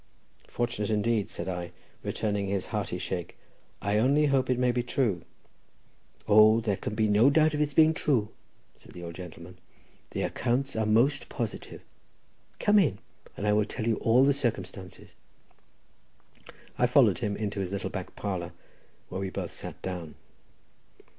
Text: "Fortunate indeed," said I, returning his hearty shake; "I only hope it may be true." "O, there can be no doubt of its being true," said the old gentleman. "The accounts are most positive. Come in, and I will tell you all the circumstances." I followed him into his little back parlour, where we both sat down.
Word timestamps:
"Fortunate 0.47 0.89
indeed," 0.89 1.29
said 1.29 1.47
I, 1.47 1.73
returning 2.01 2.47
his 2.47 2.65
hearty 2.73 2.97
shake; 2.97 3.37
"I 3.83 3.99
only 3.99 4.25
hope 4.25 4.49
it 4.49 4.57
may 4.57 4.71
be 4.71 4.81
true." 4.81 5.21
"O, 6.27 6.59
there 6.59 6.75
can 6.75 6.95
be 6.95 7.07
no 7.07 7.29
doubt 7.29 7.53
of 7.53 7.61
its 7.61 7.75
being 7.75 7.93
true," 7.93 8.29
said 8.75 8.93
the 8.93 9.03
old 9.03 9.13
gentleman. 9.13 9.59
"The 10.09 10.23
accounts 10.23 10.75
are 10.75 10.87
most 10.87 11.29
positive. 11.29 11.83
Come 12.57 12.79
in, 12.79 12.97
and 13.37 13.45
I 13.45 13.53
will 13.53 13.63
tell 13.65 13.85
you 13.87 13.97
all 13.97 14.25
the 14.25 14.33
circumstances." 14.33 15.13
I 16.79 16.87
followed 16.87 17.19
him 17.19 17.37
into 17.37 17.59
his 17.59 17.71
little 17.71 17.91
back 17.91 18.15
parlour, 18.15 18.53
where 19.09 19.21
we 19.21 19.29
both 19.29 19.51
sat 19.51 19.79
down. 19.83 20.15